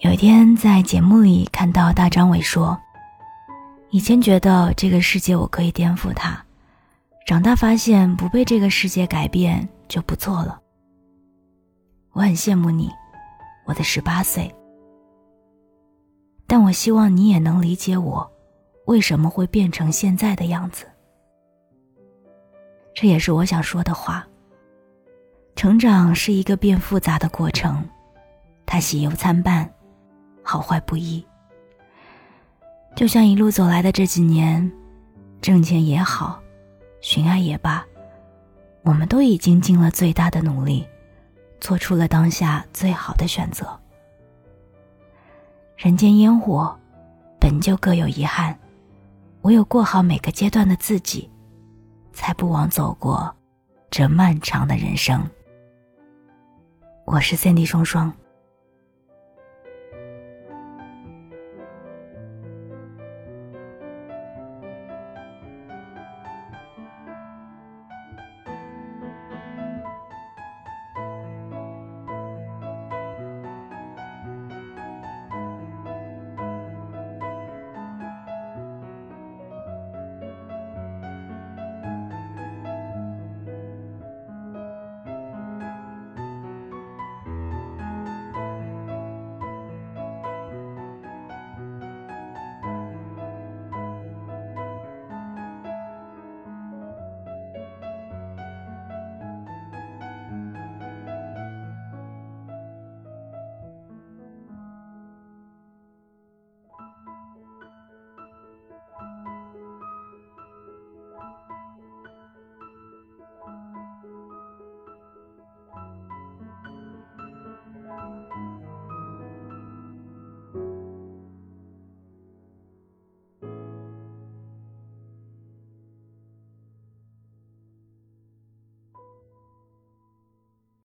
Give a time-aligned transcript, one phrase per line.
[0.00, 2.80] 有一天在节目里看到大张伟说
[3.90, 6.38] ：“以前觉得这个世界我可以颠覆它，
[7.26, 10.60] 长大发现不被这个世界改变就不错了。”
[12.14, 12.88] 我很羡慕你，
[13.66, 14.48] 我的十八岁。
[16.46, 18.30] 但我希望你也能理解我，
[18.86, 20.86] 为什么会变成现在的样子。
[22.94, 24.24] 这也是我想说的话。
[25.56, 27.84] 成长是一个变复杂的过程，
[28.64, 29.68] 它喜忧参半，
[30.48, 31.22] 好坏不一。
[32.96, 34.72] 就像一路走来的这几年，
[35.42, 36.40] 挣钱也好，
[37.02, 37.84] 寻爱也罢，
[38.80, 40.86] 我们都已经尽了最大的努力，
[41.60, 43.78] 做出了当下最好的选择。
[45.76, 46.74] 人间烟火，
[47.38, 48.58] 本就各有遗憾，
[49.42, 51.30] 唯有过好每个阶段的自己，
[52.14, 53.36] 才不枉走过
[53.90, 55.22] 这漫长的人生。
[57.04, 58.10] 我是三 D 双双。